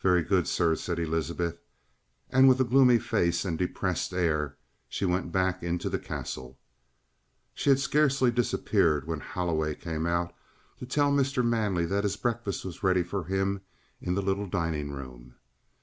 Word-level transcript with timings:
"Very 0.00 0.22
good, 0.22 0.48
sir," 0.48 0.74
said 0.74 0.98
Elizabeth, 0.98 1.58
and 2.30 2.48
with 2.48 2.62
a 2.62 2.64
gloomy 2.64 2.98
face 2.98 3.44
and 3.44 3.58
depressed 3.58 4.14
air 4.14 4.56
she 4.88 5.04
went 5.04 5.32
back 5.32 5.62
into 5.62 5.90
the 5.90 5.98
Castle. 5.98 6.58
She 7.52 7.68
had 7.68 7.78
scarcely 7.78 8.30
disappeared, 8.30 9.06
when 9.06 9.20
Holloway 9.20 9.74
came 9.74 10.06
out 10.06 10.34
to 10.78 10.86
tell 10.86 11.12
Mr. 11.12 11.44
Manley 11.46 11.84
that 11.84 12.04
his 12.04 12.16
breakfast 12.16 12.64
was 12.64 12.82
ready 12.82 13.02
for 13.02 13.24
him 13.24 13.60
in 14.00 14.14
the 14.14 14.22
little 14.22 14.46
dining 14.46 14.92
room. 14.92 15.34